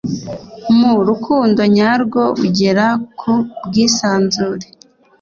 [0.77, 2.85] mu rukundo nyarwo, ugera
[3.19, 3.33] ku
[3.65, 4.65] bwisanzure.